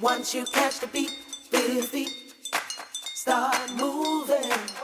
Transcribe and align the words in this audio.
Once 0.00 0.34
you 0.34 0.44
catch 0.46 0.80
the 0.80 0.88
beat, 0.88 1.10
feel 1.50 1.80
feet 1.82 2.10
start 3.14 3.56
moving. 3.76 4.83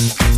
if 0.00 0.20
you 0.22 0.37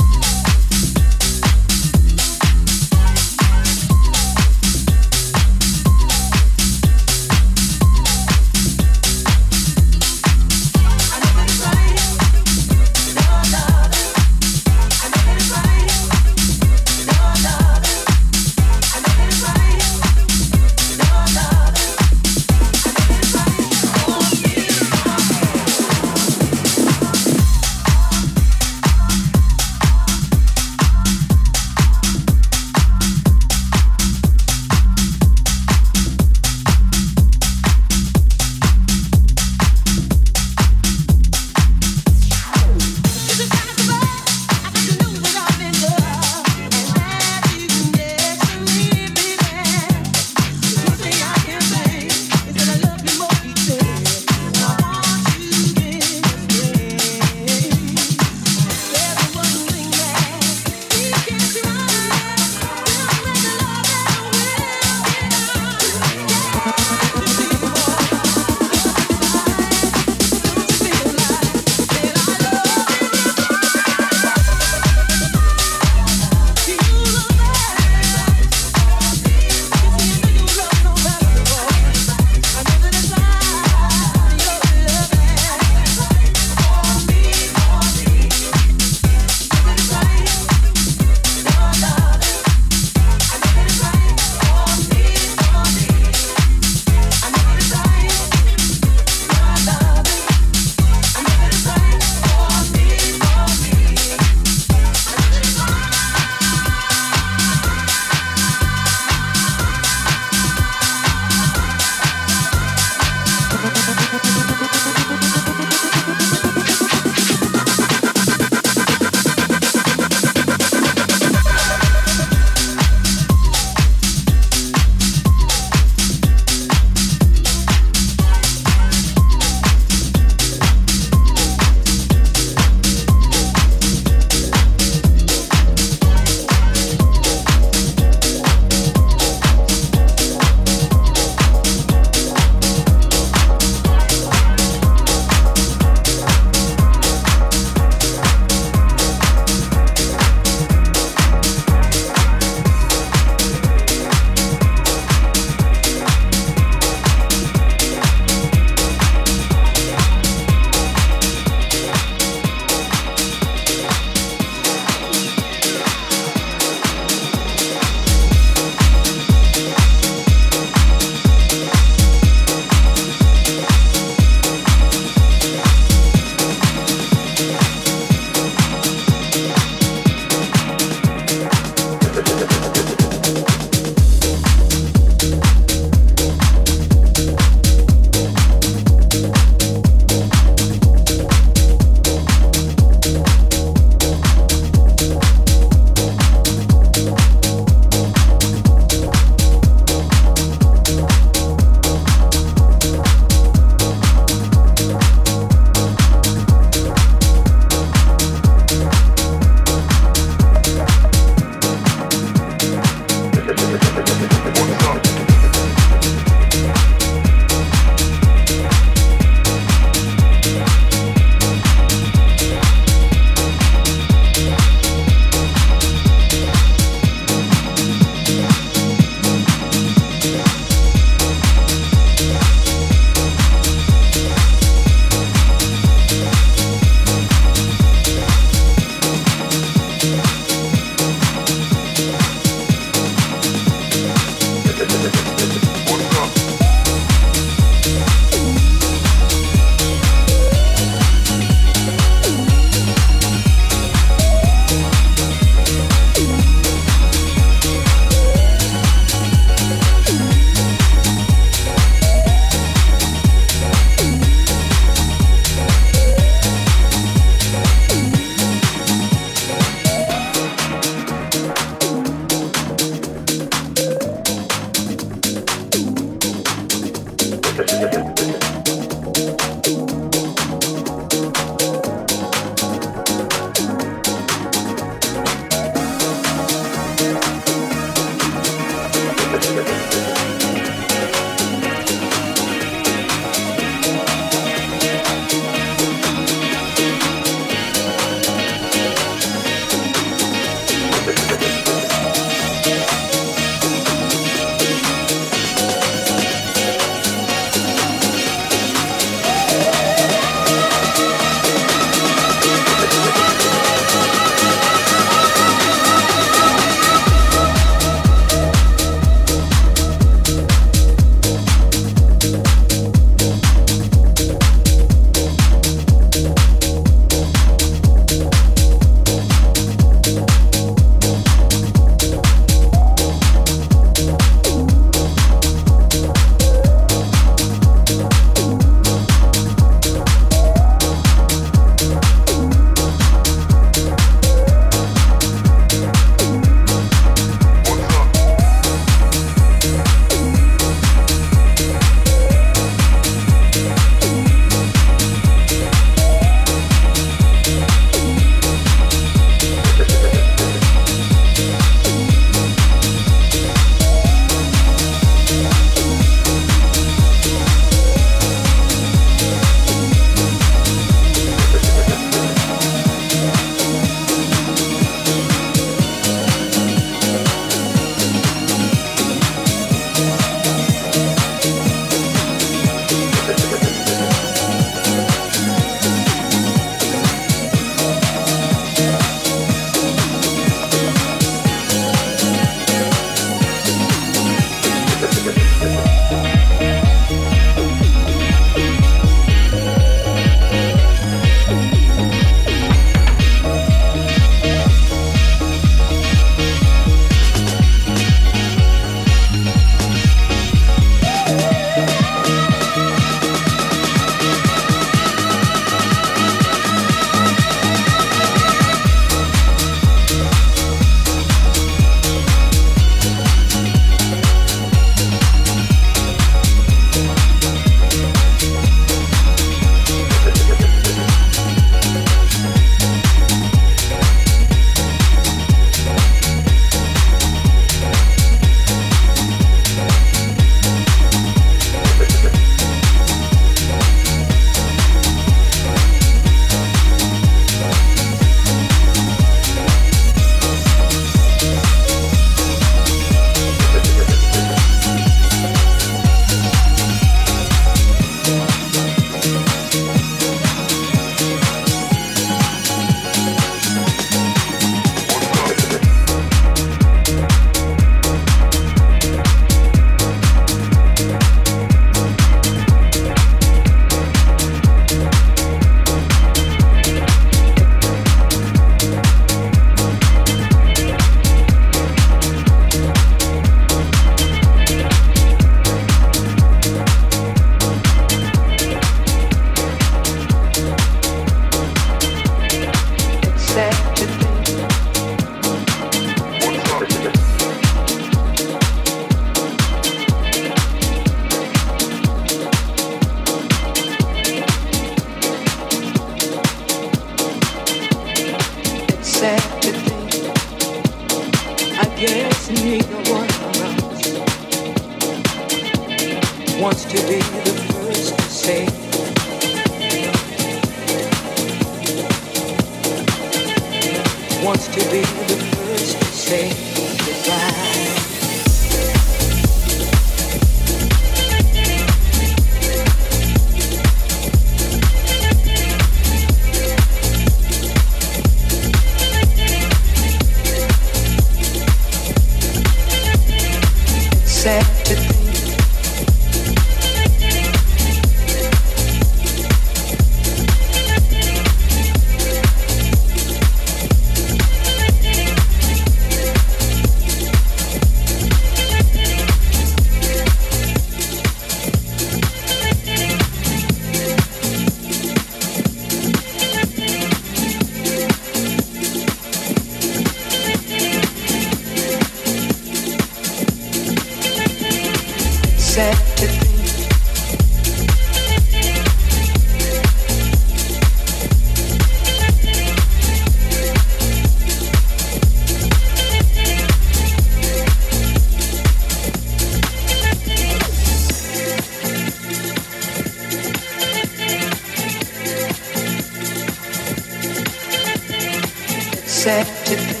accepted 599.23 600.00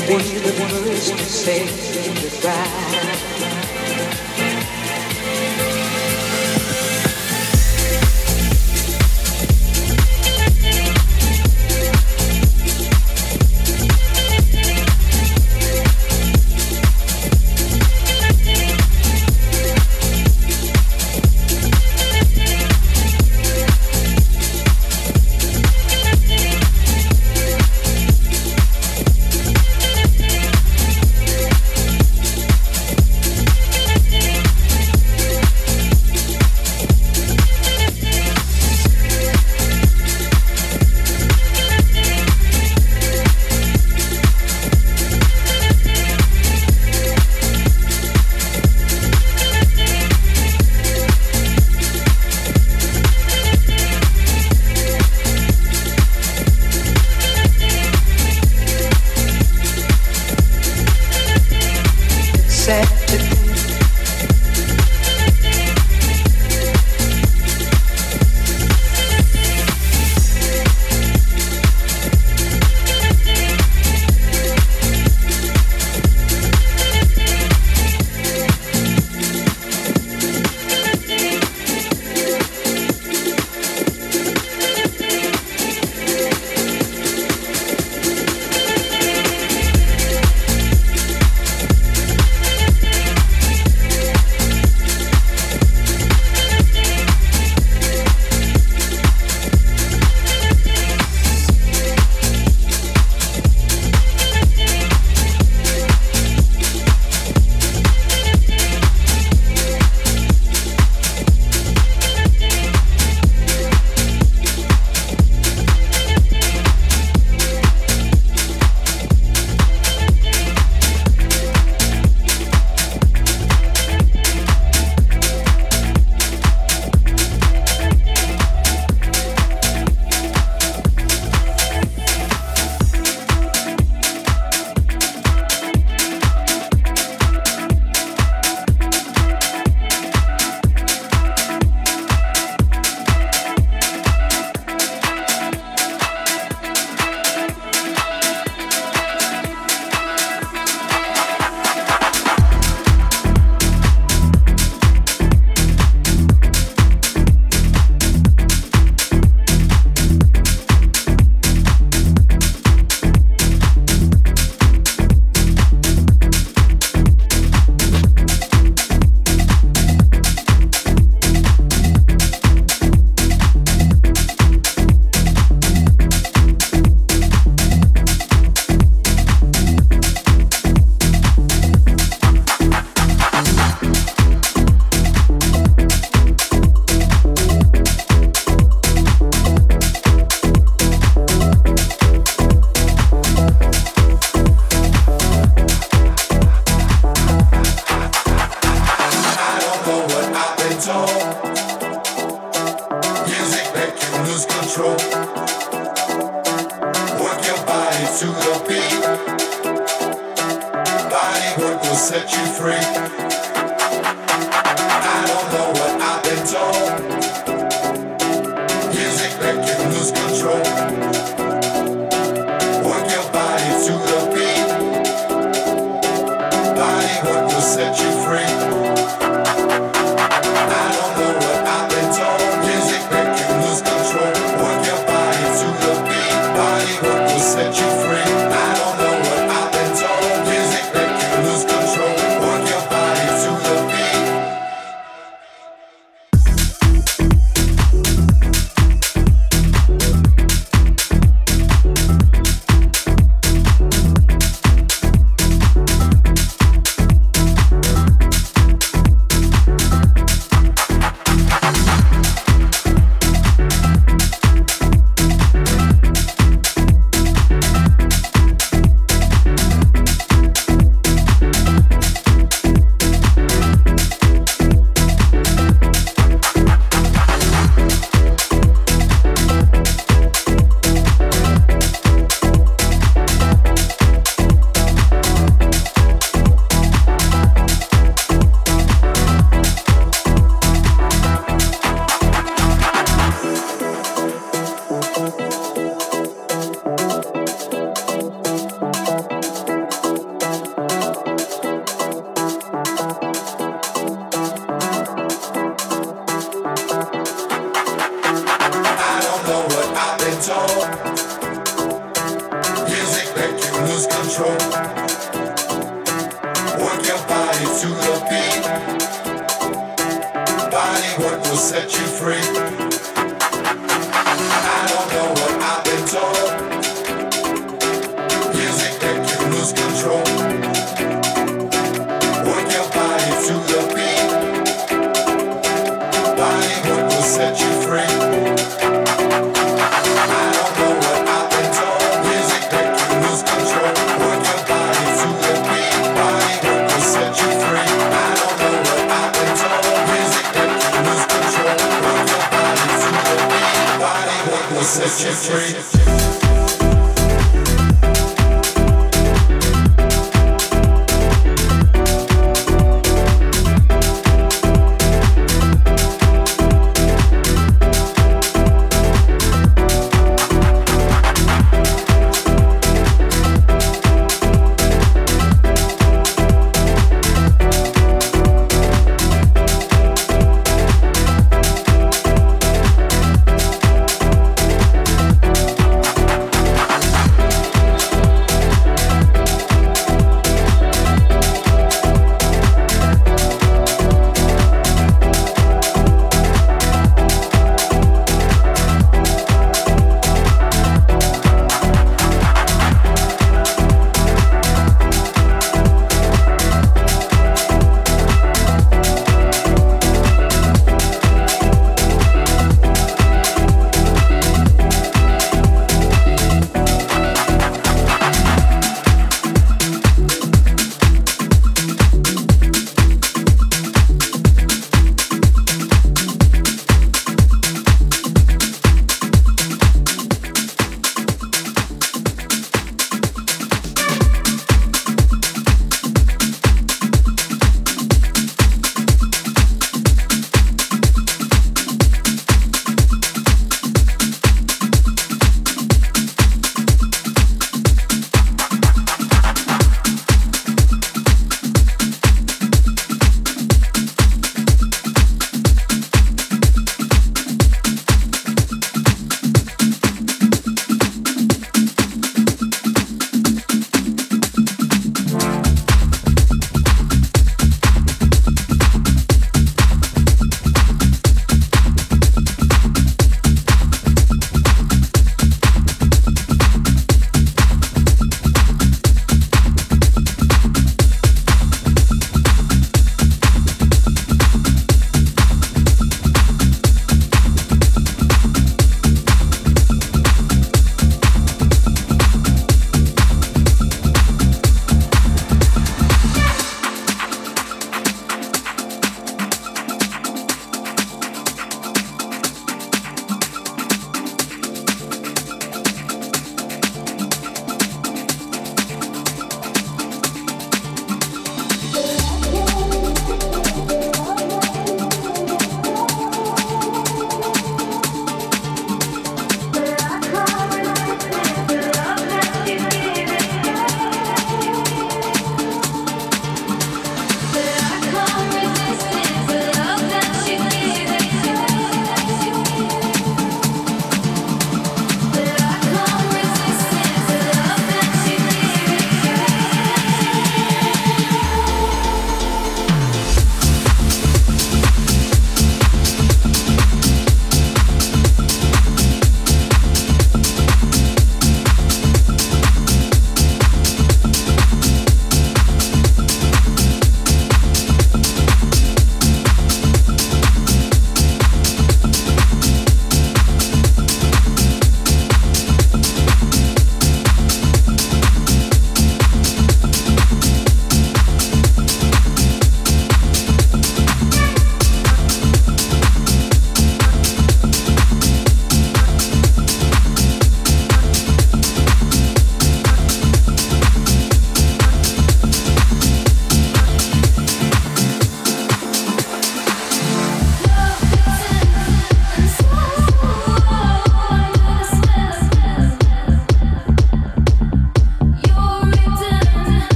be 0.08 0.38
the 0.38 0.52
first 0.52 1.16
to 1.16 1.24
say. 1.24 1.83